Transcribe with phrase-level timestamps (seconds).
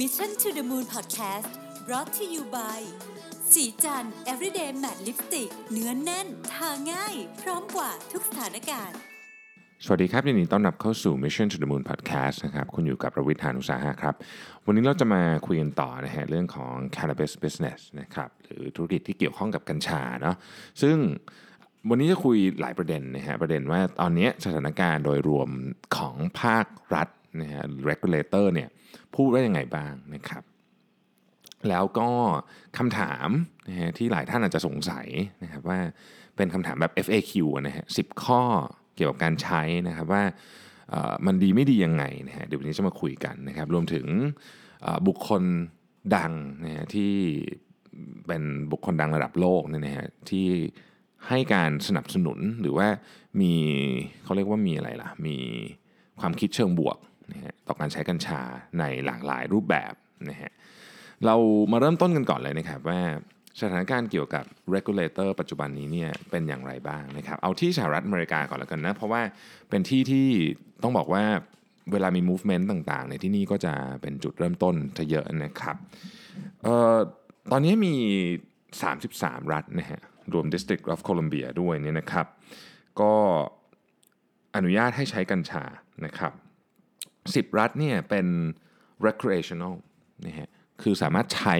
[0.00, 1.50] Mission to the Moon Podcast
[1.86, 2.80] brought to you by
[3.52, 8.98] สีจัน everyday matte lipstick เนื้อนแน่น ทาง่าย พร้อมกว่าทุกสถานการณ์
[9.84, 14.14] สวัสดีครับยินดีต้อนรับเข้าสู่ Mission to the Moon Podcast นะครับ คุณอยู่กับประวิทยานุสาหะครับ
[14.66, 20.36] วันนี้เราจะมาคุยกันต่อนะฮะเรื่องของ cannabis business นะครับ หรือธุรกิจที่เกี่ยวข้องกับกัญชาเนาะ
[20.82, 20.96] ซึ่ง
[21.88, 25.48] วันนี้จะคุยหลายประเด็นนะฮะ ประเด็นว่าตอนนี้สถานการณ์โดยรวม
[25.96, 27.08] ของภาครัฐ
[27.40, 28.68] นะฮะ regulator เนี่ย
[29.14, 30.42] พูดว่ายังไงบ้างนะครับ
[31.68, 32.10] แล้วก็
[32.78, 33.28] คำถาม
[33.68, 35.06] นะฮะที่หลายท่านอาจจะสงสัย
[35.42, 35.78] นะครับว่า
[36.36, 37.32] เป็นคำถามแบบ FAQ
[37.66, 38.42] นะฮะสิข้อ
[38.96, 40.22] เกี่ยวกับการใช้นะครับว่า
[41.26, 44.06] มันดีไม่ดียังไงนะฮะเดี๋ยววันนี้จะมาคุยกันนะครับรวมถึง
[45.06, 45.42] บุคคล
[46.16, 46.32] ดัง
[46.64, 47.12] นะฮะที่
[48.26, 50.48] เป็นบุคคลดังระดับโลกเนี่ยนะฮะที่
[51.28, 52.88] ให้การสนับสนุนหรือว่า
[53.40, 53.52] มี
[54.24, 55.36] เขาเรียกว่ามีอะไรล่ะ มี
[56.20, 56.96] ความคิดเชิงบวก
[57.32, 58.40] นะฮะต่อการใช้กัญชา
[58.78, 59.94] ในหลากหลายรูปแบบ
[60.30, 60.50] นะฮะ
[61.26, 61.36] เรา
[61.72, 63.00] มาเริ่มต้นกันก่อนเลยนะครับว่า
[63.60, 64.44] สถานการณ์เกี่ยวกับ
[64.74, 69.22] regulator ปัจจุบันนี้เนี่ยเป็นอย่างไรบ้างนะครับเอาที่สหรัฐอเมริกาก่อนแล้วกันนะเพราะว่า
[69.70, 70.28] เป็นที่ที่
[70.82, 71.24] ต้องบอกว่า
[71.92, 75.76] เวลามี movement ต่างๆ ในที่นี่ก็จะเป็นจุดเริ่มต้นจะเยอะนะครับ
[76.62, 76.96] เอ่อ
[77.52, 77.94] ตอนนี้มี
[78.72, 80.00] 33 รัฐนะฮะ
[80.32, 82.26] รวม District of Columbia ด้วยเนี่ยนะครับ
[83.00, 83.12] ก็
[84.56, 85.64] อนุญาตให้ใช้กัญชา
[86.04, 86.32] นะครับ
[87.32, 88.26] 10 รัฐเนี่ยเป็น
[89.06, 89.74] recreational
[90.26, 90.48] นะฮะ
[90.82, 91.56] คือสามารถใช้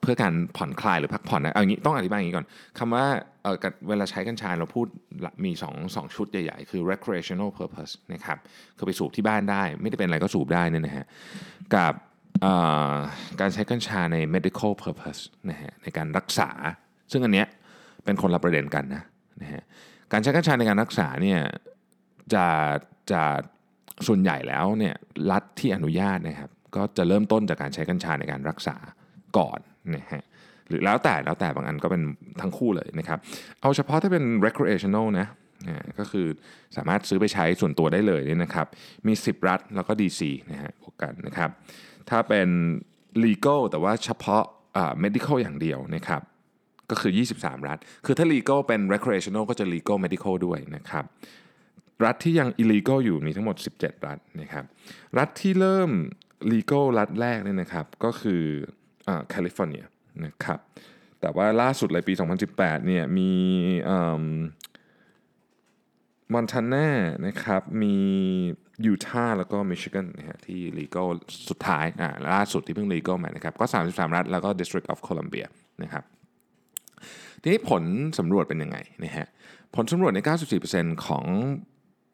[0.00, 2.46] เพื่อการผ่อนคลายหรือพักผ่อนนะเอาอย่างนี้ต้องอธิบายอย่างนี้ก่อน
[2.78, 3.04] คำว่า
[3.42, 4.86] เเวลาใช้กัญชาเราพูด
[5.44, 8.38] มี2งชุดใหญ่ๆ คือ recreational purpose นะครับ
[8.76, 11.06] คือไปสูบที่บ้านได้ ไม่ได้เป็นอะไรก็สูบได้นี่นะฮะ
[11.74, 11.92] กับ
[13.40, 16.50] การใช้กัญชาใน medical purpose นะฮะในการรักษา
[17.12, 17.46] ซึ่งอันเนี้ย
[18.04, 19.02] เป็นคนละประเด็นกันนะ
[19.42, 19.62] นะฮะ
[20.12, 21.40] การใช้กัญชาในการรักษาเนี่ย
[22.34, 22.46] จะ
[23.12, 23.22] จะ
[24.08, 24.94] ส่วนใหญ่แล้วเนี่ย
[25.30, 28.76] รัฐที่อนุญาตนะครับก็จะเริ่มต้นจากการใช้กัญชาในการรักษา
[29.38, 29.58] ก่อน
[29.96, 30.22] นะฮะ
[30.68, 32.02] หรือแล้วแต่แล้วแต่บางอันก็เป็น
[32.40, 33.18] ทั้งคู่เลยนะครับ
[33.60, 35.28] เอาเฉพาะถ้าเป็น recreational นะ
[35.98, 36.26] ก็คือ
[36.76, 38.66] สามารถซื้อไปใช้ส่วนตัวได้เลยเนี่ยนะครับ
[39.06, 40.20] มี 10 รัฐแล้วก็ DC
[40.50, 41.50] นะฮะบวกกันนะครับ
[42.10, 42.48] ถ้าเป็น
[43.24, 44.42] legal แต่ว่าเฉพาะ
[45.04, 46.22] medical อย่างเดียวนะครับ
[46.90, 51.04] ก็คือ 23 รัฐ คือถ้า legal เป็น recreational ก็จะ legal medical ด้วยนะครับ
[52.04, 54.64] รัฐที่ยัง illegal อยู่มีทั้งหมด 17 รัฐนะครับ
[55.18, 55.90] รัฐที่เริ่ม
[56.52, 58.42] legal รัฐแรกเนี่ยนะครับ ก็คือ
[59.28, 59.84] แคลิฟอร์เนีย
[60.24, 60.58] นะครับ
[61.20, 62.14] แต่ว่าล่าสุดเลยปี
[62.50, 63.30] 2018 เนี่ยมี
[66.32, 66.88] มอนทานา
[67.26, 67.96] นะครับ มี
[68.86, 71.08] ยูทาห์แล้วก็มิชิแกนนะฮะที่ legal
[71.48, 75.46] สุดท้ายอ่าล่าสุดที่เพิ่ง legal มานะครับ ก็ 33 รัฐ แล้วก็ District of Columbia
[75.82, 76.04] นะครับ
[77.42, 77.82] ทีนี้ผล
[78.18, 79.26] สำรวจเป็นยังไงนะฮะ
[79.74, 80.18] ผลสำรวจใน
[80.62, 81.24] 94%ของ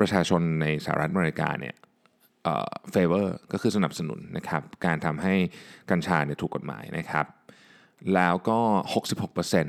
[0.01, 1.75] ประชาชนในสหรัฐอเมริกาเนี่ย
[2.91, 5.35] เฟเวอร์ก็คือสนับสนุนนะครับการทำให้
[5.91, 7.27] กัญชาเนี่ยถูกกฎหมายนะครับ
[8.15, 8.59] แล้วก็
[9.17, 9.67] 66%น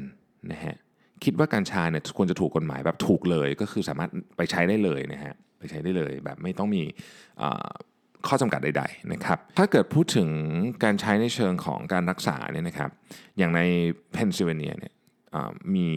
[0.56, 0.76] ะฮะ
[1.24, 6.84] คิดว่ากัญชาเนี่ยควรจะถูกกฎหมายแบบถูกเลยก็คือสามารถไปใช้ได้เลยนะฮะไปใช้ได้เลยแบบไม่ต้องมี
[8.28, 10.30] ข้อจำกัดใดๆนะครับ ถ้าเกิดพูดถึง
[10.84, 12.90] การใช้ในเชิงของการรักษาเนี่ยนะครับ
[13.38, 13.62] อย่างใน
[14.14, 14.94] เพนซิลเวเนียเนี่ย
[15.76, 15.88] มี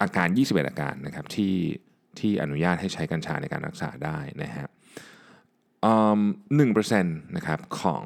[0.00, 1.54] อาการ 21 อาการนะครับที่
[2.20, 4.66] ที่อนุญาตให้ใช้กัญชาในการรักษาได้นะฮะ
[6.56, 8.04] หนึ่งเปอร์เซ็นต์นะครับของ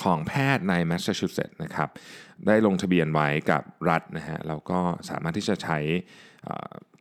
[0.00, 1.88] ของแพทย์ในแมสซาชูเซตส์นะครับ
[2.46, 4.80] ได้ลงทะเบียนไว้กับรัฐนะฮะแล้วก็
[5.10, 5.78] สามารถที่จะใช้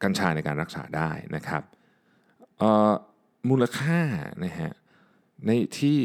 [0.03, 1.63] กัญชาในการรักษาได้นะครับ
[3.49, 4.01] มูลค่า
[4.43, 4.71] นะฮะ
[5.45, 5.99] ในที่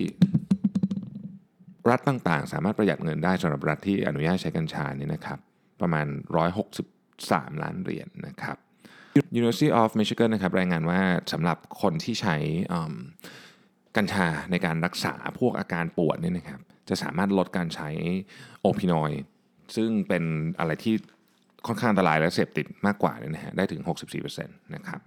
[1.90, 5.38] รัฐต่างๆ สามารถประหยัดเงินได้สำหรับรัฐที่อนุญาตใช้กัญชานี่นะครับ
[5.80, 6.06] ประมาณ
[6.84, 8.56] 163 ล้านเหรียญนะครับ
[9.38, 11.00] University of Michigan นะครับรายงานว่า
[11.32, 12.36] สำหรับคนที่ใช้
[13.96, 17.88] กัญชาในการรักษาพวกอาการปวดเนี่ยนะครับจะสามารถลดการใช้
[18.60, 19.22] โอพินอยด์
[19.76, 20.24] ซึ่งเป็น
[20.58, 20.94] อะไรที่
[21.66, 25.00] ค่อนข้างอันตรายและเสพติดมากกว่าเนี่ยนะฮะได้ถึง 64%นะครับ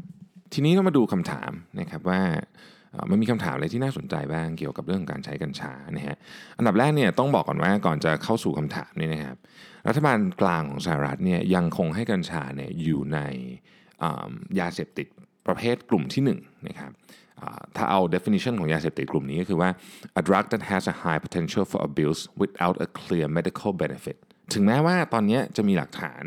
[0.54, 2.22] ทีนี้เรามาดูคำถามนะครับว่า
[3.10, 6.16] มันมีคำถามอะไรที่น่าสนใจบ้างเกี่ยวกับเรื่องการใช้กัญชานะฮะ
[6.58, 9.38] อันดับแรกเนี่ยต้องบอกก่อนว่าก่อนจะเข้าสู่คำถามนี่นะครับ
[9.88, 13.20] รัฐบาลกลางของสหรัฐเนี่ยยังคงให้กัญชาเนี่ยอยู่ใน
[14.60, 15.08] ยาเสพติด
[15.48, 16.92] ประเภทกลุ่มที่1นะครับ
[17.76, 19.70] ถ้าเอา definition ของยาเสพติดกลุ่มนี้ก็คือว่า
[20.20, 24.18] a drug that has a high potential for abuse without a clear medical benefit
[24.54, 26.24] ถึงแม้ว่าตอนนี้จะมีหลักฐาน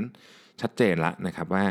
[0.61, 1.65] ชัดเจนแล้วนะครับว่า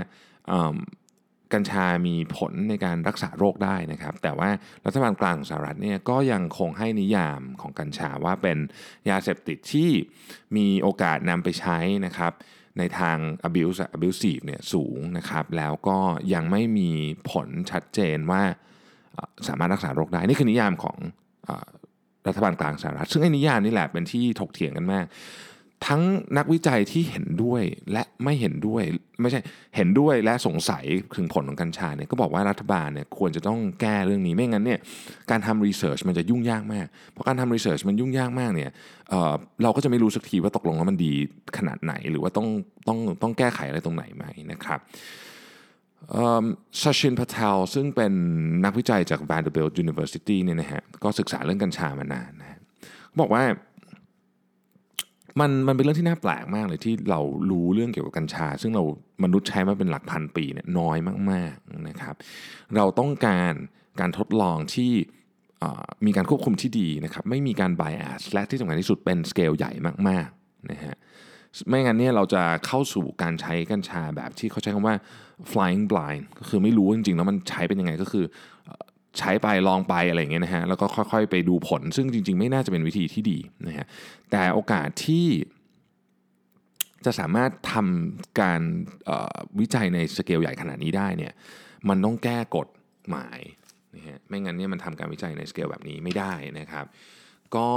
[1.54, 4.50] กัญชามีผลในการรักษาโรคได้นะครับ แต่ว่า
[4.86, 8.58] รัฐบาลกลางของสหรัฐเนี่ยก็ยังคงให้นิยามของกัญชาว่าเป็น
[9.10, 9.90] ยาเสพติดที่
[10.56, 12.34] มีโอกาสนำไปใช้นะครับ
[12.78, 13.18] ในทาง
[13.48, 16.00] abuse abusive เนี่ยสูงนะครับแล้วก็
[16.34, 16.92] ยังไม่มี
[17.32, 18.42] ผลชัดเจนว่า
[19.48, 20.98] สามารถรักษาโรคได้ นี่คือนิยามของ
[21.48, 21.50] อ
[22.28, 25.06] รัฐบาลกลางสหรัฐซึ่งไอ้นิยามนี่แหละเป็นที่ถกเถียงกันมาก
[25.88, 26.02] ทั้ง
[26.38, 28.84] นักวิจัยที่เห็นด้วยและไม่เห็นด้วย
[29.22, 29.40] ไม่ใช่
[29.76, 30.84] เห็นด้วยและสงสัย
[31.18, 34.80] ถึงผลของกัญชาเนี่ยก็บอกว่ารัฐบาลเนี่ยควรจะต้องแก้เรื่องนี้ไม่งั้นเนี่ย
[35.32, 38.72] การทำรีเสิร์ชมันจะยุ่งยากมากเพราะการทำรีเสิร์ชมันยุ่งยากมากเนี่ย
[39.10, 41.14] เเราก็จะไม่รู้สักทีว่าตกลงแล้วมันดี
[41.58, 42.48] ขนาดไหน หรือว่าต้อง
[42.88, 44.80] ต้องต้องแก้ไขอะไรตรงไหนไหมนะครับ
[46.82, 48.14] ชาชินพาเทลซึ่งเป็น
[48.66, 52.60] นักวิจัยจาก Vanderbilt University เนี่ยนะฮะก็ศึกษาเรื่องกัญชามานานนะ
[53.20, 53.44] บอกว่า
[55.40, 57.20] มันมันเป็นเรื่องที่น่าแปลกมากเลยที่เรา
[57.52, 58.84] รู้เรื่องเกี่ยวกับกัญชา ซึ่งเรา
[59.24, 60.98] มนุษย์ใช้มาเป็นหลักพันปีเนี่ยน้อย
[61.32, 62.16] มากๆนะครับ
[62.76, 63.54] เราต้องการ
[64.00, 64.92] การทดลองที่
[66.06, 69.72] มีการควบคุมที่ดีนะครับไม่มีการ bias และที่สำคัญที่สุดเป็นสเกลใหญ่
[70.08, 70.96] มากๆนะฮะ
[71.68, 74.96] ไม่งั้นเนี่ยเราจะเข้าสู่การใช้กัญชาแบบที่เขาใช้คำว่า
[75.52, 78.26] flying blind ก็คือไม่รู้จริงๆแล้วมันใช้เป็นยังไงก็คือ
[79.20, 83.38] ใช้ไปลองไปอะไรอย่างเงี้ยนะฮะแล้วก็ค่อยๆ ไปดูผล ซึ่งจริง ๆ ไม่น่าจะเป็นวิธีที่ดี
[83.68, 83.86] นะฮะ
[84.32, 85.28] แต่โอกาสที่
[87.06, 88.62] จะสามารถทำการ
[89.60, 91.34] วิจัยในสเกลใหญ่ขนาดนี้ได้เนี่ย
[91.90, 92.68] มันต้องแก้กฎ
[93.10, 93.40] หมาย
[93.96, 96.86] นะฮะไม่งั้นเนี่ยมันทำการวิจัยในสเกลแบบนี้ไม่ได้นะครับ
[97.56, 97.70] ก็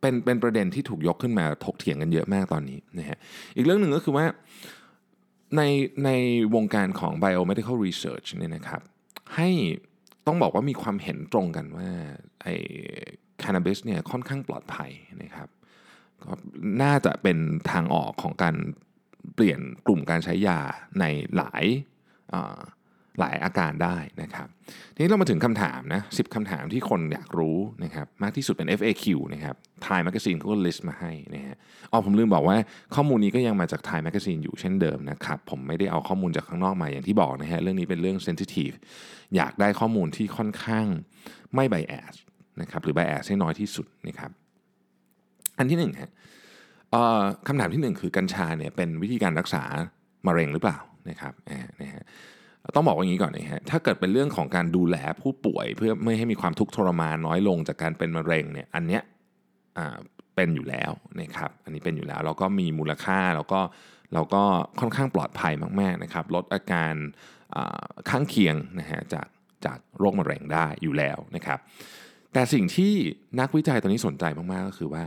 [0.00, 3.18] เป็นเป็นประเด็นที่ถูกยกขึ้นมาถกเถียงกันเยอะมากตอนนี้นะฮะ
[3.56, 4.26] อีกเรื่องหนึ่งก็คือว่า
[5.56, 5.62] ใน
[6.04, 6.10] ใน
[6.54, 8.82] วงการของ biomedical research เนี่ยนะครับ
[9.38, 9.50] ให้
[10.26, 11.88] ต้องบอกว่ามีความเห็นตรงกันว่า
[12.42, 12.54] ไอ้
[13.42, 14.90] คานาบิสเนี่ยค่อนข้างปลอดภัย
[15.22, 15.48] นะครับ
[16.24, 16.32] ก็
[16.82, 17.38] น่าจะเป็น
[17.70, 18.56] ทางออกของการ
[19.34, 20.58] เปลี่ยนกลุ่มการใช้ยา
[21.00, 21.04] ใน
[21.36, 21.64] หลาย
[23.18, 24.48] หลายอาการได้นะครับ
[24.94, 29.04] ทีนี้เรามาถึงคำถามนะสิคำถามที่คนอยากรู้นะครับมากที่สุดเป็น FAQ
[29.34, 29.54] นะครับ
[29.84, 31.56] Time Magazine เขาก็ list มาให้นะฮะ
[31.92, 32.56] อ๋อผมลืมบอกว่า
[32.94, 38.74] ข้อมูลนี้ก็ยังมาจาก Time Magazine อยู่เช่นเดิมนะครับผมไม่ได้เอาข้อมูลจากข้างนอกมาอย่างที่บอกนะฮะเรื่องนี้เป็นเรื่อง sensitive
[39.36, 40.86] อยากได้ข้อมูลที่ค่อนข้าง
[41.54, 42.14] ไม่ bias
[42.60, 44.30] นะครับหรือ bias ให้น้อยที่สุดนะครับ
[45.58, 46.10] อันที่หนึ่งฮะ
[47.48, 49.62] คำถามที่หนึ่งคือกัญชาเนี่ยเป็นวิธีการรักษา
[50.26, 50.78] มะเร็งหรือเปล่า
[51.10, 51.32] นะครับ
[51.82, 52.04] นะฮะ
[52.74, 59.02] ต้องบอกว่าอย่างนี้ก่อนนะฮะถ้าเกิดเป็นเรื่องของการดูแลผู้ป่วย เพื่อไม่ให้มีความทุกข์ทรมานน้อยลงจากการเป็นมะเร็งเนี่ยอันเนี้ย
[60.36, 63.60] เป็นอยู่แล้วนะครับอันนี้เป็นอยู่แล้วแล้วก็มีมูลค่าแล้วก็
[64.14, 64.42] เราก็
[64.80, 66.94] ค่อนข้างปลอดภัยมากๆนะครับลดอาการ
[68.10, 69.26] ข้างเคียงนะฮะจาก
[69.64, 71.58] จากโรคมะเร็งได้อยู่แล้วนะครับ
[72.32, 72.92] แต่สิ่งที่
[73.40, 75.04] นักวิจัยตอนนี้สนใจมากๆก็คือว่า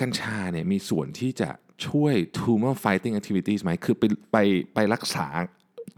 [0.00, 1.50] กัญชาเนี่ยมีส่วนที่จะ
[1.86, 4.36] ช่วย tumor fighting activities ไหมคือไปไป
[4.74, 5.26] ไปรักษา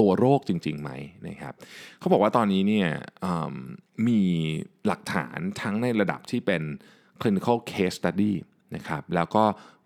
[0.00, 0.90] ตัวโรคจริงๆไหม
[1.28, 1.54] นะครับ
[1.98, 2.88] เขาบอกว่าตอนนี้เนี่ย
[4.08, 4.20] มี
[4.86, 6.62] หลักฐานทั้งในระดับที่เป็น
[7.20, 8.32] clinical case study
[8.76, 9.44] นะครับแล้วก็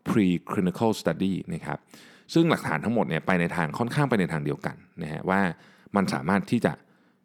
[0.08, 1.79] pre-clinical study นะครับ
[2.35, 5.41] ซึ่งหลักฐานทั้งหมดเนี่ยไปในทางค่อนข้างไปในทางเดียวกันนะฮะว่า
[5.97, 6.73] มันสามารถที่จะ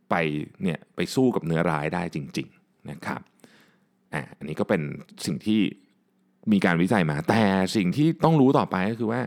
[0.10, 0.16] ไป
[0.64, 3.22] เนี่ยไปสู้กับเนื้อร้ายได้จริงๆนะครับ
[4.14, 4.82] อ่าอันนี้ก็เป็น
[5.26, 5.62] สิ่งที่
[6.52, 7.44] มีการวิจัยมา แต่
[7.76, 9.22] สิ่งที่ต้องรู้ต่อไปก็คือว่า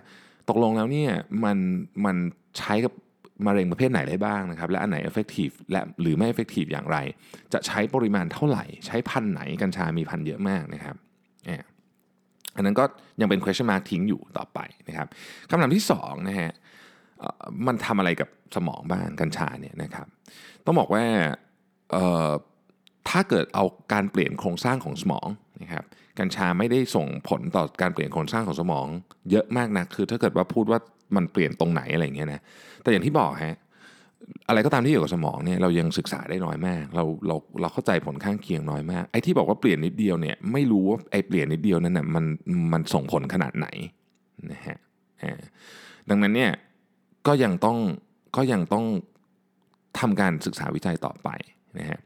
[0.49, 1.13] ตกลงแล้วเนี่ย
[1.45, 1.59] มัน
[2.05, 2.17] มัน
[2.59, 2.93] ใช้กับ
[3.47, 6.99] มะเร็งประเภทไหนได้บ้างนะครับและอันไหน effective และหรือไม่ effective อย่างไร
[7.53, 10.97] จะใช้ปริมาณเท่าไหร่ ใช้พันไหนกัญชามีพันเยอะมากนะครับ
[12.57, 12.85] อันนั้นก็
[13.21, 14.59] ยังเป็น question mark ทิ้งอยู่ต่อไป
[14.89, 15.09] นะครับ
[15.49, 16.53] คำถามที่2นะฮะ
[17.67, 20.07] มันทำอะไรกับสมองบ้างกัญชาเนี่ยนะครับ
[20.65, 21.05] ต้องบอกว่า
[23.09, 25.29] ถ้าเกิดเอาการเปลี่ยนโครงสร้างของสมอง
[25.63, 25.85] นะครับ
[26.19, 28.87] กัญชาไม่ได้ส่งผลต่อการเปลี่ยนโครงสร้างของสมอง
[29.31, 30.81] เยอะมากนะคือถ้าเกิดว่าพูดว่า
[31.17, 32.41] มันเปลี่ยนตรงไหนอะไรเงี้ยนะ
[32.85, 33.57] แต่อย่างที่บอกฮะ
[34.49, 42.25] อะไรก็ตามที่เกี่ยวกับสมองเนี่ยเรายังศึกษาได้น้อยมาก เราเราเราเข้าใจผลข้างเคียงน้อยมากไอ้ที่บอกว่าเปลี่ยนนิดเดียวเนี่ยไม่รู้ว่าไอ้เปลี่ยนนิดเดียวนั้นน่ะมัน
[42.73, 43.67] มันส่งผลขนาดไหน
[44.53, 44.79] นะฮะ
[46.11, 46.53] ดังนั้นเนี่ย
[47.27, 47.79] ก็ยังต้อง
[48.37, 48.85] ก็ยังต้อง
[49.99, 51.29] ทำการศึกษาวิจัยต่อไป
[51.79, 51.99] นะฮะ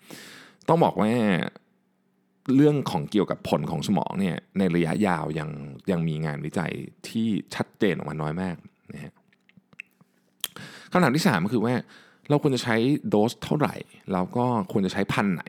[0.69, 1.11] ต้องบอกว่า
[2.55, 5.49] เรื่องของเกี่ยวกับผลของสมองเนี่ยในระยะยาวยัง
[5.91, 6.73] ยังมีงานวิจัย
[7.09, 8.57] ที่ชัดเจนออกมาน้อยมาก
[8.95, 9.13] นะฮะ
[10.93, 11.75] คำถามที่ 3 ก็คือว่า
[12.29, 12.77] เราควรจะใช้
[13.09, 13.75] โดสเท่าไหร่
[14.13, 15.45] เราก็ควรจะใช้พันไหน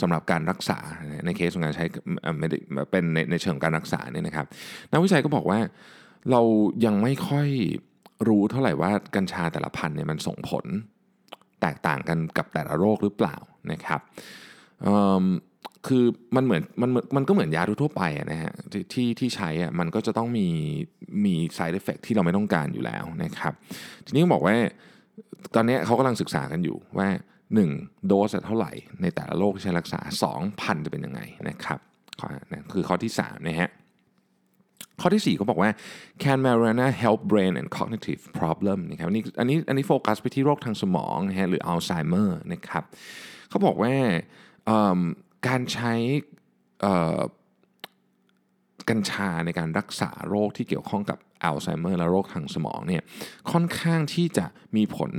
[0.00, 0.78] สำหรับการรักษา
[1.24, 1.86] ในเคสของการใช้
[2.90, 4.46] เป็นในในเชิงการรักษาเนี่ยนะครับ
[4.92, 5.58] นักวิจัยก็บอกว่า
[6.30, 6.40] เรา
[6.84, 7.48] ยังไม่ค่อย
[8.28, 10.64] รู้เท่าไหร่ว่ากัญชาแต่ละพันเนี่ยมันส่งผล
[11.60, 13.36] แตกต่างกันกับแต่ละโรคหรือเปล่า
[13.72, 14.00] นะครับ
[15.86, 16.04] คือ
[16.36, 18.02] มันเหมือนมันมันก็เหมือนยาทั่วไป
[18.32, 18.52] นะฮะ
[18.92, 20.48] ที่ที่ใช้อะมันก็จะต้องมี
[21.24, 23.52] มี side effect ที่เราไม่ต้องการอยู่แล้วนะครับ
[24.06, 24.56] ทีนี้บอกว่า
[25.54, 27.08] ตอนนี้เขากำลังศึกษากันอยู่ว่า
[27.58, 30.00] 1 โดสเท่าไหร่ในแต่ละโรคที่ใช้รักษา
[30.30, 31.80] 2 พันจะเป็นยังไงนะครับ
[32.72, 33.70] คือข้อที่3นะฮะ
[35.00, 35.70] ข้อที่4เขาบอกว่า
[36.22, 42.84] can marijuana help brain and cognitive problem นะครับนี่อันนี้อันนี้โฟกัสไปที่โรคทางสมองนะฮะหรืออัลไซเมอร์นะครับ
[43.48, 43.92] เขาบอกว่า
[45.48, 45.92] การใช้
[48.90, 53.02] กัญชาในการรักษาโรคที่เกี่ยวข้องกับอัลไซเมอร์และโรคทางสมองเนี่ย
[53.52, 55.12] ค่อนข้างที่จะมีผล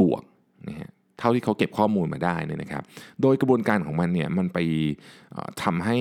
[0.00, 0.22] บวก
[0.68, 2.82] นะฮะเท่าที่เขาเก็บข้อมูลมาได้เนี่ยนะครับ
[3.22, 4.58] โดยกระบวนการของมันเนี่ยมันไป
[5.62, 5.98] ทำให้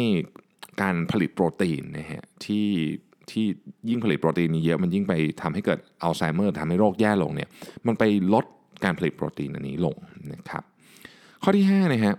[0.81, 2.67] การผลิตโปรตีนนะฮะที่
[3.31, 3.45] ที่
[3.89, 7.49] ยิ่งผลิตโปรตีนนี้เยอะมันยิ่งไปทำให้เกิดอัลไซเมอร์ทำให้โรคแย่ลงเนี่ย
[7.87, 8.45] มันไปลด
[8.83, 9.95] การผลิตโปรตีนอันนี้ลง
[10.33, 10.63] นะครับ
[11.43, 12.15] ข้อที่5นะฮะ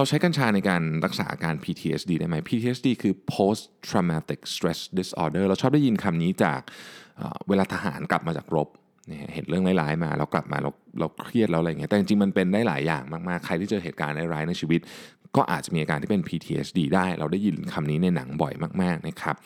[0.00, 6.60] เราใช้กัญชาในการรักษาอาการ PTSD ได้ไหม PTSD คือ post traumatic stress disorder เราชอบได้ยินคำนี้จาก
[7.16, 8.68] เอ่อเวลาทหารกลับมาจากรบ
[9.34, 14.80] เห็นเรื่องร้ายๆมาแล้วกลับมาเราเราเครียดแล้วอะไรเงี้ยแต่จริงๆมันเป็นได้หลายอย่างมากๆ ใครที่เจอเหตุการณ์ร้ายๆในชีวิต
[15.36, 19.36] ก็อาจจะมีอาการที่เป็น PTSD ได้ เราได้ยินคำนี้ในหนังบ่อยมากๆนะครับ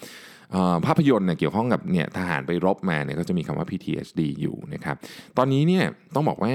[0.86, 4.96] ภาพยนตร์เนี่ยเกี่ยวข้องกับเนี่ยทหารไปรบมาเนี่ยก็จะมีคำว่า PTSD อยู่นะครับ
[5.38, 5.84] ตอนนี้เนี่ย
[6.14, 6.52] ต้องบอกว่า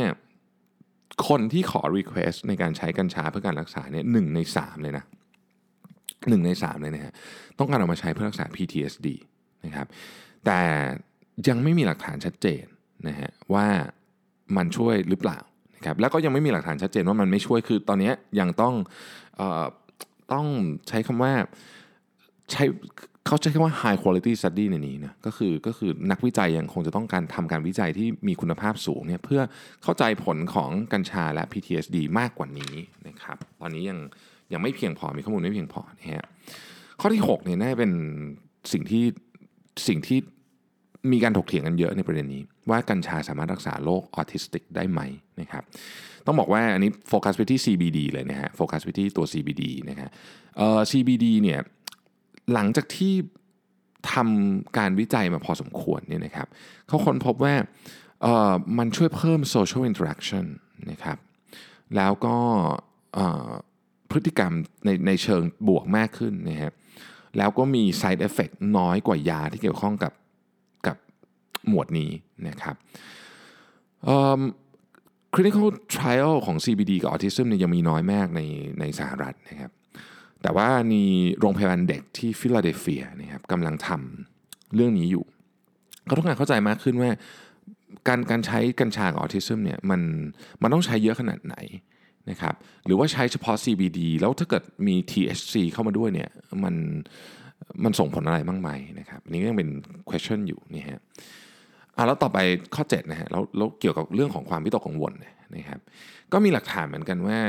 [1.27, 5.05] คนที่ขอ request ในการใช้กัญชาเพื่อการรักษาเนี่ยหนึ่งในสามเลยนะ
[6.29, 7.13] หนึ่งในสามเลยนะฮะ
[7.59, 9.07] ต้องการเอามาใช้เพื่อรักษา PTSD
[9.65, 9.87] นะครับ
[10.45, 10.59] แต่
[11.47, 12.63] ยังไม่มีหลักฐานชัดเจน
[13.07, 13.67] นะฮะว่า
[14.57, 15.39] มันช่วยหรือเปล่า
[15.75, 18.73] นะครับแล้วก็ยังไม่มีหลักฐานชัดเจนว่ามันไม่ช่วยคือตอนนี้ยังต้อง
[19.39, 19.65] ออ
[20.33, 20.45] ต้อง
[20.87, 21.33] ใช้คำว่า
[22.51, 22.63] ใช้
[23.29, 29.41] เขาใช้คำว่า high quality study ในนี้นะก็คือก็คือนักวิจัยยังคงจะต้องการทำการวิจัยที่มีคุณภาพสูงเนี่ยเพื่อ
[29.83, 32.73] เข้าใจผลของกัญชาและ PTSD มากกว่านี้
[33.07, 33.99] นะครับตอนนี้ยัง
[34.53, 36.25] ยังไม่เพียงพอมีข้อมูลไม่เพียงพอนะฮะ
[36.99, 37.91] ข้อที่6เนี่ยน่าจะเป็น
[38.71, 39.03] สิ่งที่
[39.87, 40.19] สิ่งที่
[41.11, 45.01] มีการถกเถียงกันเยอะในประเด็นนี้ ว่ากัญชาสามารถรักษาโรคออทิสติกได้ไหม
[45.41, 45.63] นะครับ
[46.25, 50.09] ต้องบอกว่าอันนี้โฟกัสไปที่ CBD เลยนะฮะโฟกัสไปที่ตัว CBD นะครับ
[50.57, 51.59] เอ่อ CBD เนี่ย
[52.53, 53.13] หลังจากที่
[54.13, 56.47] ทำการวิจัยมาพอสมควรเนี่ยนะครับ
[56.87, 57.55] เขาค้นพบว่า
[58.77, 60.45] มันช่วยเพิ่ม social interaction
[60.91, 61.17] นะครับ
[61.95, 62.35] แล้วก็
[64.09, 64.53] พฤติกรรม
[64.85, 66.73] ในในเชิงบวกมากขึ้นนะฮะ
[67.37, 70.13] แล้วก็มี side effect น้อยกว่ายาที่เกี่ยวข้องกับ
[70.87, 70.97] กับ
[71.67, 72.11] หมวดนี้
[72.47, 72.75] นะครับ
[75.33, 78.41] clinical trial ของ CBD กับ autism เนี่ยยังมีน้อยมากใน
[78.79, 79.71] ในสหรัฐนะครับ
[80.43, 81.03] แต่ว่ามี
[81.39, 85.25] โรงพยาบาลเด็กที่ฟิลาเดลเฟียนะครับกำลังทำเรื่องนี้อยู่
[86.09, 87.09] ก็ต้องการเข้าใจมากขึ้นว่า
[88.07, 90.01] การการใช้กัญชากับออทิซึมเนี่ยมัน
[90.61, 91.55] มันต้องใช้เยอะขนาดไหน
[92.29, 92.55] นะครับ
[92.85, 96.29] หรือว่าใช้เฉพาะ CBD แล้วถ้าเกิดมี THC เข้ามาด้วยเนี่ย
[96.63, 96.75] มัน
[97.83, 98.69] มันส่งผลอะไรบ้างไหม
[98.99, 99.69] นะครับอันนี้ก็ยังเป็น
[100.09, 101.01] question อยู่นี่ฮะ
[101.95, 102.37] อะแล้วต่อไป
[102.75, 105.13] ข้อ7นะฮะแล้วแล้วเกี่ยวกับเรื่องของความวิตกกังวล
[105.55, 105.79] นะครับ
[106.33, 107.39] ก็มีหลักฐานเหมือนกันว่า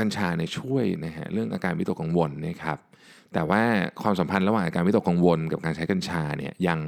[0.00, 2.78] กัญชาเนี่ยช่วยนะฮะเรื่องอาการวิตกกังวลนะครับ
[3.34, 3.62] แต่ว่า
[4.02, 6.78] ความสัมพันธ์ระหว่างอาการวิตกกังวล กับการใช้กัญชาเนี่ยยัง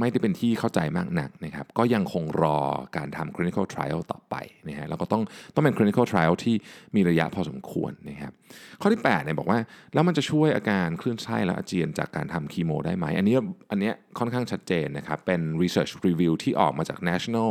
[0.00, 2.58] ไม่ได้เป็นที่เข้าใจมากนักนะครับก็ยังคงรอ
[2.96, 4.34] การทำ clinical trial ต่อไป
[4.68, 5.22] นะฮะแล้วก็ต้อง
[5.54, 6.54] ต้องเป็น clinical trial ที่
[6.96, 8.32] มีระยะพอสมควรนะครับ
[8.80, 9.58] ข้อที่8เนี่ยบอกว่า
[9.94, 13.34] แล้วมันจะช่วยอาการคลื่นไส้และอาเจียนจากการทำคีโมได้ไหมอันนี้
[13.70, 17.50] อันเนี้ยค่อนข้างชัดเจนนะครับเป็น research review ที่ออกมาจาก National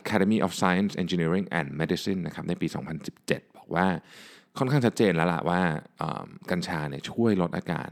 [0.00, 3.90] Academy of Science Engineering and Medicine นะครับในปี 2017 บอกว่า
[4.58, 5.60] ค่อนข้างชัดเจนแล้วล่ะว่า
[6.50, 7.90] กัญชาเนี่ยช่วยลดอาการ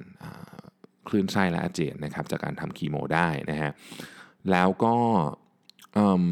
[1.08, 3.70] คลื่นไส้และอาเจียนนะครับจากการทำคีโมได้นะฮะ
[4.50, 4.94] แล้วก็
[6.20, 6.22] ม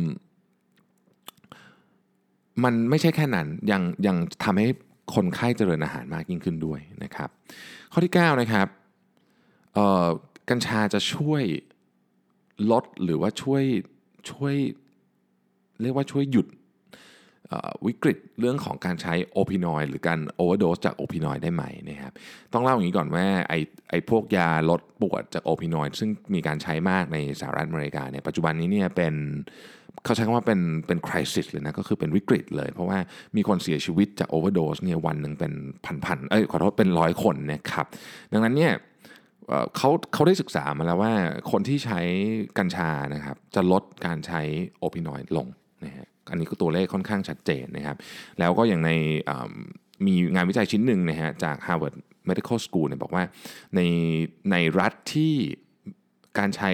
[2.65, 4.67] มันไม่ใช่แค่นั้นยังยังทำให้
[5.15, 7.29] คนไข้เจริญอาหารมากยิ่งขึ้นด้วยนะครับ
[7.93, 8.67] ข้อที่ 9 นะครับ
[10.51, 11.43] กัญชาจะช่วย
[12.71, 13.65] ลดหรือว่าช่วย
[14.31, 14.55] ช่วย
[15.83, 16.47] เรียกว่าช่วยหยุด
[17.87, 22.13] วิกฤตเรื่องของการใช้โอพินอยหรือการโอเวอร์โดสจากโอพินอยได้ไหมนะครับ
[22.53, 23.55] ต้องเล่าอย่างนี้ก่อนว่าไอ
[23.91, 29.15] ไอพวกยาลดปวดจากโอพินอยซึ่งมีการใช้มากในสหรัฐอเมริกาเนี่ยปัจจุบันนี้เนี่ยเป็น
[30.05, 32.99] เขาใช้คำว่าเป็นเป็นคริสิสเลยนะก็คือเป็นวิกฤตเลย เพราะว่า
[33.37, 35.53] มีคนเสียชีวิตจากโอเวอร์โดสเนี่ยวันหนึ่งเป็น
[36.05, 37.87] พันๆเอ้ยขอโทษเป็นร้อยคนนะครับ
[38.33, 38.73] ดังนั้นเนี่ย
[39.49, 41.13] เอ่อเขาเขาได้ศึกษามาแล้วว่า
[41.51, 42.01] คนที่ใช้
[42.59, 44.43] กัญชานะครับจะลดการใช้
[44.79, 45.47] โอพินอยด์ลง
[45.85, 47.97] นะฮะ อันนี้ก็ตัวเลขค่อนข้างชัดเจนนะครับ
[48.39, 48.91] แล้วก็อย่างใน
[50.07, 51.97] มีงานวิจัยชิ้นหนึ่งนะฮะจาก Harvard
[52.29, 53.25] Medical School เนี่ยบอกว่า
[53.77, 53.81] ใน
[54.51, 55.35] ในรัฐที่
[56.39, 56.71] การใช้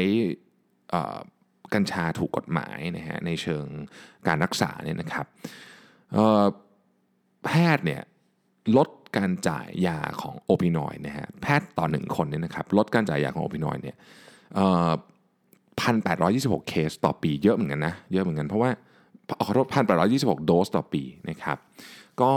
[1.75, 3.65] กัญชาถูกกฎหมายนะฮะในเชิง
[4.29, 5.27] การรักษาเนี่ยนะครับ
[7.45, 8.03] แพทย์เนี่ย
[8.77, 13.97] ลดการจ่ายยาของโอปินอยด์นะฮะแพทย์ต่อหนึ่งคนเนี่ยนะครับลดการจ่ายยาของโอปินอยด์เนี่ย
[15.81, 18.71] พันแปดร้อยยี่สิบหกเคสต่อปีเยอะเหมือนกันนะเยอะเหมือนกันเพราะว่า
[19.45, 21.59] ขอโทษพันแปดร้อยี่สิบหกโดสต่อปีนะครับ
[22.23, 22.33] ก็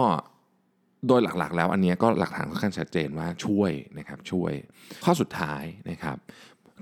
[1.07, 4.51] โดยหลักๆ แล้วอันนี้ก็หลักฐานค่อนข้างชัดเจนว่าช่วยนะครับช่วย
[5.05, 6.17] ข้อสุดท้ายนะครับ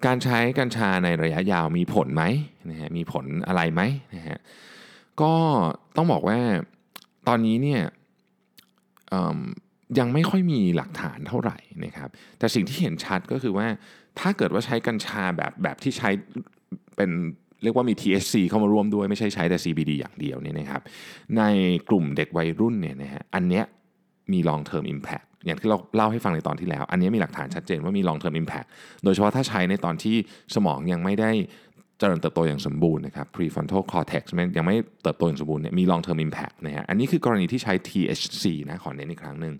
[0.06, 2.24] การใช้กัญชาในระยะยาวมีผลไหม
[2.70, 3.82] นะฮะมีผลอะไรไหม
[4.15, 4.38] นะฮะ
[5.22, 5.34] ก็
[5.98, 6.39] ต้องบอกว่า
[7.27, 7.82] ตอนนี้เนี่ย
[10.00, 13.68] ยังไม่ค่อยมีหลักฐานเท่าไหร่นะครับ แต่สิ่งที่เห็นชัดก็คือว่า
[14.20, 16.10] ถ้าเกิดว่าใช้กัญชาแบบแบบที่ใช้
[16.96, 17.12] เป็น
[17.63, 20.82] เรียกว่ามี THC เข้ามาร่วมด้วยไม่ใช่ใช้แต่ CBD อย่างเดียวเนี่ยนะครับ
[21.38, 21.44] ใน
[21.89, 23.63] กลุ่มเด็กวัยรุ่นเนี่ยนะฮะอันเนี้ย
[24.32, 28.68] มี long term impact อย่างที่เราเล่าให้ฟังในตอนที่แล้ว อันนี้มีหลักฐานชัดเจนว่ามี long term impact
[29.03, 30.15] โดยเฉพาะถ้าใช้ในตอนที่
[30.56, 31.32] สมองยังไม่ได้
[32.01, 34.24] เจริญเติบโตอย่างสมบูรณ์นะครับ prefrontal cortex
[34.58, 39.53] ยังไม่เติบโตอย่างสมบูรณ์เนี่ยมี long term impact นะฮะอันนี้คือกรณีที่ใช้ THC นะขอเน้นอีกครั้งหนึ่ง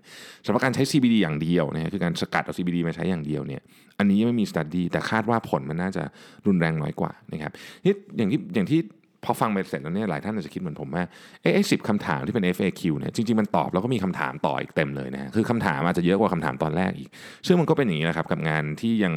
[0.44, 3.60] สำหรับการใช้ CBD อย่างเดียวนะคือการสกัดเอา CBD มาใช้อย่างเดียวเนี่ย
[3.98, 6.02] อันนี้ยังไม่มี study แต่คาดว่าผลมันน่าจะ
[6.46, 7.52] รุนแรงน้อยกว่านะครับ
[7.84, 8.80] นี่อย่างที่อย่างที่
[9.24, 11.04] พอฟังไปเสร็จแล้วเนี่ยหลายท่านอาจจะคิดเหมือนผมว่า
[11.42, 17.08] เอ๊ะสิบคำถามที่เป็น FAQ เนี่ยจริงๆมันตอบแล้วก็มีคำถามต่ออีกเต็มเลยนะคือคำถามอาจจะเยอะกว่าคำถามตอนแรกอีก
[17.46, 19.14] ซึ่งมันก็เป็นอย่างนี้นะครับกับงานที่ยัง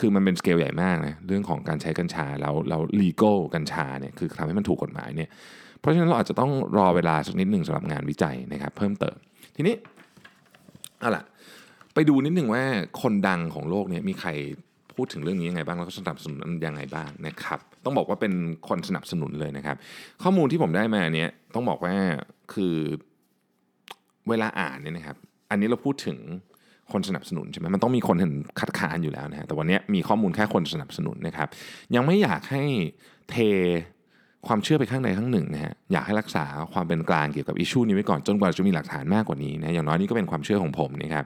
[0.00, 5.28] คือมันเป็นสเกลใหญ่มากนะเรื่องของการใช้กัญชาแล้วเรา legal กัญชาเนี่ยคือทำให้มันถูกกฎหมายเนี่ย
[5.80, 9.16] เพราะฉะนั้นเราอาจจะต้องรอเวลาสักนิดหนึ่งสำหรับงานวิจัยนะครับเพิ่มเติม
[9.56, 9.74] ทีนี้
[11.00, 11.22] เอาล่ะ
[11.94, 12.64] ไปดูนิดหนึ่งว่า
[13.02, 14.30] คนดังของโลกเนี่ยมีใคร
[14.96, 18.32] พูดถึงเรื่องนี้ยังไงบ้างแล้วก็สนับสนุนยังไงบ้างนะครับ ต้องบอกว่าเป็น
[18.68, 19.76] คนสนับสนุนเลยนะครับ
[20.22, 21.94] ข้อมูลที่ผมได้มาเนี่ยต้องบอกว่า
[22.52, 22.76] คือ
[24.28, 25.16] เวลาอ่านเนี่ยนะครับ
[25.50, 26.18] อันนี้เราพูดถึง
[26.92, 31.48] คนสนับสนุนใช่ไหมมันต้องมีคนเห็นคัดค้านอยู่แล้วนะฮะแต่วันนี้มีข้อมูลแค่คนสนับสนุนนะครับ
[31.94, 32.62] ยังไม่อยากให้
[33.30, 33.36] เท
[34.46, 41.24] ความเชื่อไปข้างใดข้างหนึ่งนะฮะอยากให้รักษาความเป็นกลางเกี่ยวกับอิชชูนี้ไว้ก่อนจนกว่าจะมีหลักฐานมากกว่านี้นะอย่างน้อยนี่ก็เป็นความเชื่อของผมนะครับ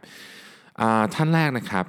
[1.14, 1.84] ท่านแรกนะครับ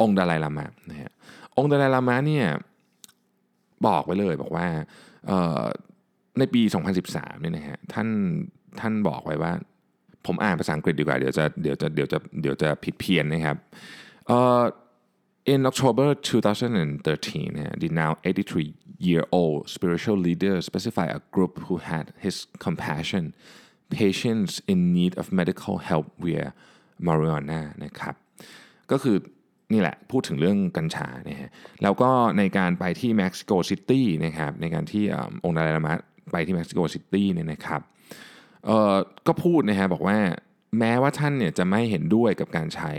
[0.00, 1.12] องค์ดาลายลามะนะฮะ
[1.56, 2.46] องค์ดาลายลามะเนี่ย
[3.86, 4.66] บอกไว้เลยบอกว่า
[6.38, 6.62] ในปี
[7.02, 8.08] 2013เนี่ยนะฮะท่าน
[8.80, 9.52] ท่านบอกไว้ว่า
[10.26, 13.56] ผมอ่านภาษาอังกฤษดีกว่า เดี๋ยวจะเดี๋ยวจะเดี๋ยวจะเดี๋ยวจะผิดเพี้ยนนะครับ
[15.52, 18.74] in October 2013 the now 83
[19.08, 23.24] year old spiritual leader specified a group who had his compassion
[23.90, 26.46] patients in need of medical help via
[27.06, 28.14] marijuana นะครับ
[28.90, 29.16] ก็คือ
[29.72, 31.50] นี่แหละพูดถึงเรื่องกัญชานะฮะ
[31.82, 35.04] แล้วก็ในการไปที่เม็กซิโกซิตี้นะครับในการที่
[35.44, 35.94] องค์ดาไลลามะ
[36.32, 37.80] ไปที่เม็กซิโกซิตี้เนี่ยนะครับ
[39.26, 40.18] ก็พูดนะฮะบอกว่า
[40.78, 42.92] แม้ว่าท่านเนี่ยจะไม่เห็นด้วยกับการใช้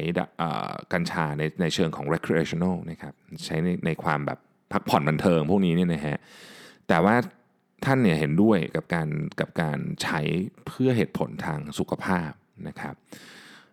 [0.93, 3.13] กัญชาในในเชิงของ recreational นะครับ
[3.45, 4.39] ใช้ในในความแบบ
[4.73, 6.17] พักผ่อนบันเทิงพวกนี้เนี่ยนะฮะ
[6.87, 7.15] แต่ว่า
[7.85, 10.19] ท่านเนี่ยเห็นด้วยกับการกับการใช้
[10.67, 12.31] เพื่อเหตุผลทางสุขภาพ
[12.67, 12.95] นะครับ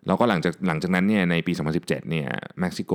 [0.07, 2.27] แล้วก็หลังจากหลังจากนั้นเนี่ยในปี 2017เนี่ย
[2.59, 2.93] เม็กซิโก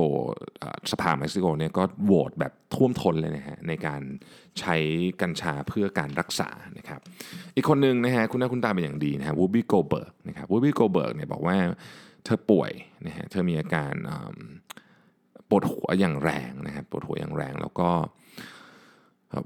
[0.92, 4.02] สภาเม็กซิโกเนี่ยก็โหวตแบบท่วมท้นเลยนะฮะในการ
[4.60, 4.76] ใช้
[5.22, 7.00] กัญชาเพื่อการรักษานะครับ
[7.56, 11.56] อีกคนหนึ่งนะฮะคุ้นหน้าคุ้นตาเป็นอย่างดีนะฮะ Whoopi Goldberg นะครับ Whoopi Goldberg เนี่ยบอกว่า
[12.24, 12.70] เธอป่วย
[13.06, 13.94] นะฮะเธอมีอาการ
[15.48, 17.88] ปวดหัวอย่างแรงนะครับปวดหัวอย่างแรง แล้วก็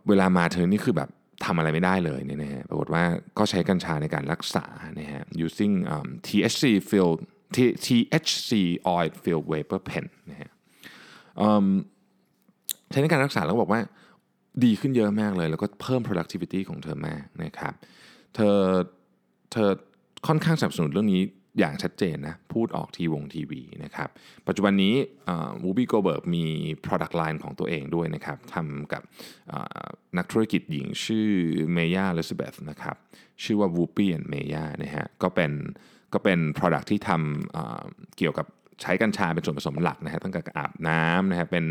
[0.09, 1.11] เวลามาเธอนี่คือแบบ
[1.45, 3.05] ทำอะไรไม่ได้เลยเนี่ยนะฮะปรากฏว่า
[3.39, 4.65] ก็ใช้กัญชาในการรักษา
[5.01, 7.21] นะฮะ using um, THC filled
[7.57, 8.51] THC
[8.97, 10.51] oil filled vapor pen นะฮะ
[12.91, 13.81] ใช้ในการรักษาแล้วบอกว่า
[14.65, 17.75] ดีขึ้นเยอะมากเลย แล้วก็เพิ่ม productivity ของเธอมากนะครับ
[18.35, 18.59] เธอ
[19.53, 19.71] เธอ
[20.27, 21.23] ค่อนข้างสนับสนุนเรื่องนี้
[21.59, 24.09] อย่างชัดเจนนะ พูดออกทีวงทีวีนะครับ
[24.47, 24.95] ปัจจุบันนี้
[25.63, 26.45] Whoopi Goldberg มี
[26.87, 29.03] product line ของตัวเองด้วยนะครับทำกับ
[30.19, 31.29] นักธุรกิจหญิงชื่อ
[31.73, 32.97] Maya Elisabeth นะครับ
[33.43, 35.53] ชื่อว่า w ูปี้แอนเมย่านะฮะก็เป็น
[36.15, 38.47] ก็เป็น product ที่ทำเกี่ยวกับ
[38.83, 41.65] ใช้กัญชาเป็นส่วนผสมหลักนะฮะตั้งแต่อาบน้ำนะฮะเป็น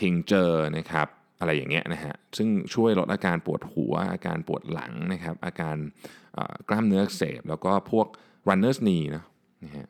[0.00, 1.08] ทิงเจอร์นะครับ
[1.40, 5.76] อะไรอย่างเงี้ยนะฮะซึ่งช่วยลดอาการปวดหัว อาการปวดหลังนะครับอาการ
[6.68, 8.06] กล้ามเนื้อเสพแล้วก็พวก
[8.48, 9.24] runner's knee นะ
[9.64, 9.86] นะฮะ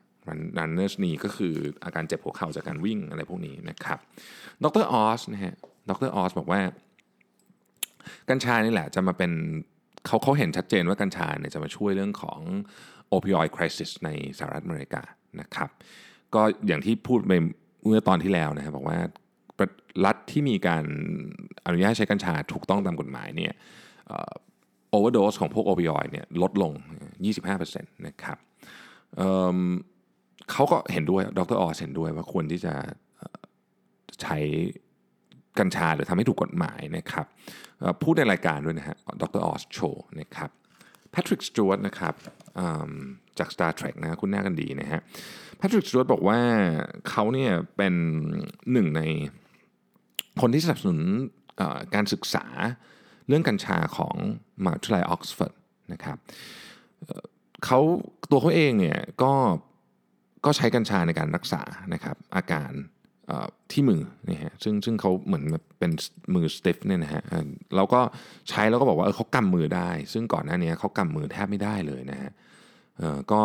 [0.59, 3.99] runner's knee ก็คืออาการเจ็บหัวเข่าจากการวิ่งอะไรพวกนี้นะครับ
[4.63, 5.53] ดรออสนะฮะ
[5.89, 6.61] ดรออสบอกว่า
[8.29, 9.31] กัญชานี่แหละจะมาเป็น
[10.05, 12.39] เขาเขาเห็นชัดเจนว่ากัญชาเนี่ยจะมาช่วยเรื่องของ
[13.15, 15.01] opioid crisis ในสหรัฐอเมริกา
[15.41, 15.69] นะครับ
[16.35, 17.33] ก็อย่างที่พูดไป
[17.85, 18.99] เมื่อตอนที่แล้วนะครับบอกว่า
[20.05, 20.83] รัฐที่มีการ
[21.65, 23.53] อนุญาตใช้กัญชาถูกต้องตามกฎหมายเนี่ย
[24.89, 26.73] โอเวอร์โดสของพวกโอปิออยเนี่ยลดลง
[27.39, 28.37] 25%นะครับ
[29.17, 32.73] เเขาก็เห็นด้วยดรออสเห็นด้วยว่าควรที่จะ
[34.21, 34.37] ใช้
[35.59, 37.25] กัญชาหรือทำให้ถูกกฎหมายนะครับ
[38.01, 39.79] พูดในรายการด้วยนะฮะดรออสโช
[40.19, 40.49] นะครับ
[41.11, 42.13] แพทริกสจวตนะครับ
[43.39, 45.01] จาก Star Trek นะคุณหน้ากันดีนะฮะ
[45.57, 46.39] แพทริกสจวตบอกว่า
[47.09, 47.93] เขาเนี่ยเป็น
[48.71, 49.01] หนึ่งใน
[50.41, 51.01] คนที่สนับสนุน
[51.95, 52.45] การศึกษา
[53.27, 54.15] เรื่องกัญชาของ
[54.63, 55.53] มหาวิทยาลัยออกซฟอร์ด
[55.93, 56.17] นะครับ
[57.65, 57.79] เขา
[58.31, 59.33] ตัวเขาเองเนี่ยก็
[60.45, 61.61] ก็ใช้กัญชาในการรักษา
[61.93, 62.71] นะครับอาการ
[63.71, 65.43] ที่มือนะฮะซึ่งซึ่งเขาเหมือน
[65.79, 65.91] เป็น
[66.35, 67.23] มือ stiff เนี่ยนะฮะ
[67.75, 68.01] เราก็
[68.49, 72.31] ใช้แล้วก็บอกว่าเออเขากำมือได้ ซึ่งก่อนหน้านี้เขากำมือแทบไม่ได้เลยนะฮะ
[73.31, 73.41] ก็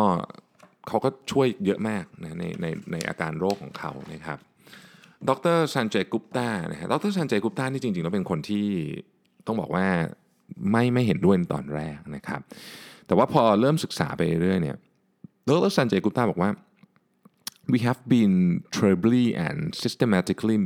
[0.87, 4.39] เขาก็ช่วยเยอะมากนะในในในอาการโรคของเขานะครับ
[5.29, 5.57] ดร.
[5.73, 7.11] Sanjay Gupta นะฮะดร.
[7.15, 8.67] Sanjay Gupta นี่จริงๆแล้วเป็นคนที่
[9.45, 9.87] ต้องบอกว่า
[10.71, 12.41] ไม่ไม่เห็นด้วยในตอนแรกนะครับ
[13.07, 14.77] แต่ว่าพอเริ่มศึกษาไปเรื่อยๆเนี่ย
[15.47, 15.71] ดร.
[15.75, 16.49] Sanjay Gupta บอกว่า
[17.73, 18.35] we have been
[18.77, 20.57] trebly and systematically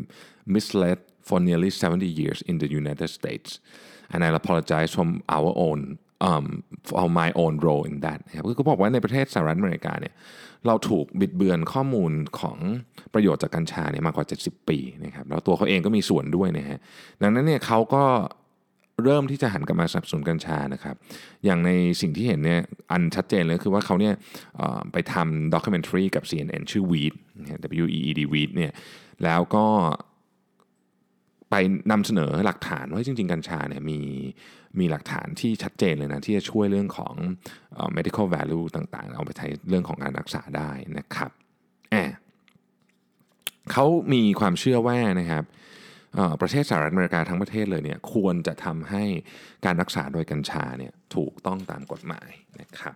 [0.56, 3.50] misled for nearly 70 years in the United States
[4.12, 5.80] and I apologize from our own
[6.22, 10.14] um, for my own role in that นะครับคือเขาบอกว่าในประเทศสหรัฐอเมริกาเนี่ย
[10.68, 12.58] เราถูกบิดเบือนข้อมูลของ
[13.14, 16.80] ประโยชน์จากกัญชาเนี่ยมากกว่า 70 ปีนะครับแล้วตัวเขาเองก็มีส่วนด้วยนะฮะ
[17.22, 18.04] ดังนั้นเนี่ยเขาก็
[19.04, 20.96] เริ่มที่จะหันกลับมาสนับสนุนกัญชานะครับ
[21.46, 24.14] อย่างในสิ่งที่เห็นเนี่ยอันชัดเจนเลยคือว่าเขาเนี่ย
[24.92, 28.72] ไปทำด็อกิเมนทรีกับ CNN ชื่อ Weed นะฮะ W E E D Weed เนี่ย
[29.24, 29.66] แล้วก็
[31.50, 31.56] ไป
[31.92, 34.00] นำเสนอหลักฐานว่าจริง ๆ กัญชาเนี่ยมี
[34.80, 37.16] มีหลักฐานที่ชัดเจนเลยนะ ที่จะช่วยเรื่องของ
[37.98, 41.32] medical value ต่างๆ เอาไปใช้เรื่องของการรักษาได้นะครับ
[41.92, 42.12] แอบ
[43.72, 45.44] เขามีความเชื่อว่านะครับ
[46.42, 49.04] ประเทศสหรัฐอเมริกาทั้งประเทศเลยเนี่ยควรจะทำให้
[49.66, 52.30] การรักษาโดยกัญชาเนี่ยถูกต้องตามกฎหมาย
[52.62, 52.96] นะครับ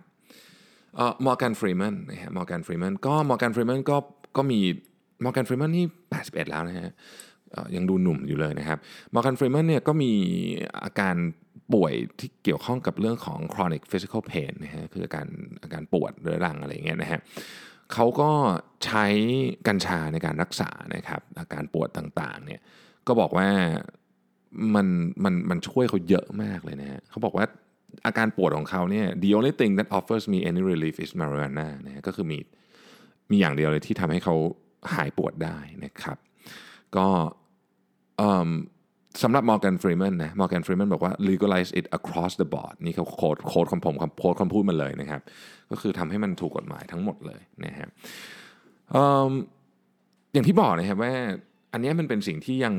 [1.26, 3.97] Morgan Freeman นะฮะ Morgan Freeman ก็ Morgan Freeman ก็
[4.38, 4.60] ก็มี
[5.24, 5.86] Morgan Freeman นี่
[6.19, 6.91] 81 แล้วนะฮะ
[7.75, 8.77] ยังดูหนุ่มอยู่เลยนะครับ
[9.13, 10.12] Morgan Freeman เนี่ยก็มี
[10.84, 11.15] อาการ
[11.73, 15.27] ป่วยที่เกี่ยวข้องกับเรื่องของ chronic physical pain นะฮะคืออาการ
[15.63, 17.19] อาการปวดเรื้อรังอะไรอย่างเงี้ยนะฮะ
[17.93, 18.32] เขาก็
[18.86, 19.05] ใช้
[19.67, 22.62] กัญชาในการรักษานะครับอาการปวดต่างๆเนี่ย
[23.10, 23.50] ก็บอกว่า
[24.76, 24.88] มัน
[25.24, 27.45] มันมันช่วยเขาเยอะมากเลยนะฮะเขาบอกว่า
[28.06, 32.38] อาการปวดของเขาเนี่ย the only thing that offers me any relief is marijuana นะฮะก็คือมี
[33.32, 34.36] มีอย่างเดียวเลยที่ทำให้เขา
[34.95, 36.17] หายปวดได้นะครับ
[36.95, 37.08] ก็
[39.24, 45.22] สำหรับ Morgan Freeman นะ Morgan Freeman บอกว่า legalize it across the board นี่เขาโค้ดโค้ดของผมคำโค้ดคำพูดมันเลยนะครับ
[45.72, 47.88] ก็คือทำให้มันถูกกฎหมายทั้งหมดเลยนะฮะ
[48.95, 48.98] อ
[50.34, 51.13] อย่างที่บอกนะครับว่า
[51.73, 52.75] อันนี้มันเป็นสิ่งที่ยัง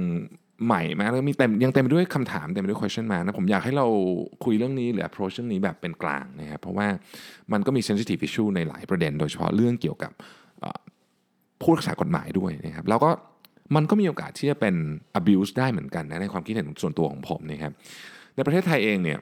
[0.66, 3.86] ใหม่มากแล้วมีเต็มยังเต็มไปด้วยคำถามเต็มไปด้วย question มานะผมอยากให้เรา
[4.44, 6.86] คุยเรื่องนี้หรือ approach เรื่องนี้แบบเป็นกลางนะครับเพราะว่า
[7.52, 10.12] มันก็มี sensitive issue ในหลายประเด็น โดยเฉพาะเรื่องเกี่ยวกับ
[11.60, 13.10] ผู้รักษากฎหมายด้วยนะครับแล้วก็
[13.76, 14.74] มันก็มีโอกาสที่จะเป็น
[15.18, 17.72] abuse ได้เหมือนกันนะในความคิดเห็นส่วนตัวของผมนะครับ
[18.34, 19.18] ในประเทศไทยเองเนี่ย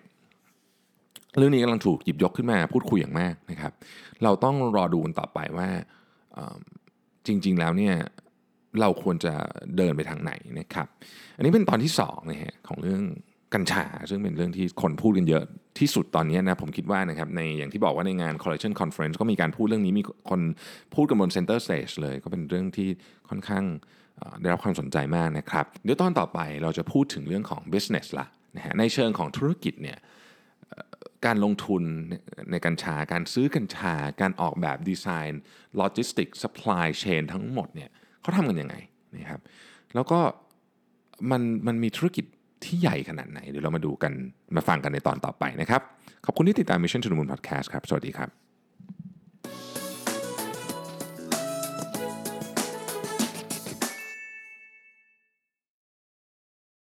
[1.39, 3.73] เรื่องนี้กำลังถูกหยิบยกขึ้นมาพูดคุยอย่างมากนะครับ
[4.23, 5.69] เราต้องรอดูกันต่อไปว่า
[7.27, 7.95] จริง ๆ แล้วเนี่ย
[8.81, 9.33] เราควรจะ
[9.77, 10.87] เดินไปทางไหนนะครับ
[11.37, 13.03] อันนี้เป็นตอนที่2นะฮะของเรื่อง
[13.55, 15.45] กัญชา ซึ่งเป็นเรื่องที่คนพูดกันเยอะ
[15.79, 20.41] ที่สุดตอนนี้นะผมคิดว่านะครับในอย่างที่บอกว่าในงาน Collagen Conference ก็มีการพูดเรื่องนี้มีคน
[20.95, 22.89] พูดกันบน Center Stage เลย ก็เป็นเรื่องที่
[23.29, 23.65] ค่อนข้าง
[24.41, 28.27] ได้รับความสนใจมากนะครับ เดี๋ยวตอนต่อไปเราจะพูดถึงเรื่องของ business ละ
[28.57, 29.99] นะฮะในเชิงของธุรกิจเนี่ย
[31.27, 31.83] การลงทุน
[32.51, 35.43] ในกัญชา การซื้อกัญชา การออกแบบดีไซน์
[35.77, 37.91] logistics supply chain ทั้งหมดเนี่ย
[38.23, 38.77] เขาทำกันยังไง
[39.15, 39.41] นะครับ
[39.95, 40.19] แล้วก็
[41.31, 42.25] มันมันมีธุรกิจ
[42.65, 44.13] ที่ใหญ่ขนาดไหน เดี๋ยวเรามาดูกัน
[44.57, 45.83] มาฟังกันในตอนต่อไปนะครับ
[46.25, 48.48] ขอบคุณที่ติดตาม Mission to the Moon Podcast ครับ สวัสดีครับ